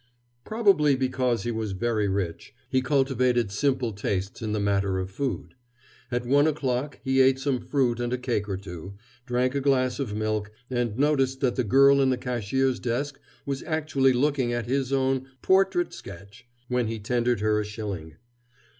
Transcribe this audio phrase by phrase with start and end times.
[0.43, 5.53] Probably because he was very rich, he cultivated simple tastes in the matter of food.
[6.09, 8.95] At one o'clock he ate some fruit and a cake or two,
[9.27, 13.61] drank a glass of milk, and noticed that the girl in the cashier's desk was
[13.61, 18.15] actually looking at his own "portrait sketch" when he tendered her a shilling.